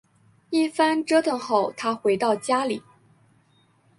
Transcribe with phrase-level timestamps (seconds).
[0.49, 2.81] 一番折腾后她回到家里